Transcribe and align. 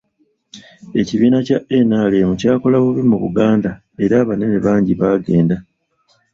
Ekibiina 0.99 1.37
kya 1.47 1.57
NRM 1.87 2.29
kyakola 2.41 2.77
bubi 2.83 3.01
mu 3.09 3.17
Buganda 3.23 3.69
era 4.03 4.15
abanene 4.23 4.57
bangi 4.65 4.93
bagenda. 5.01 5.55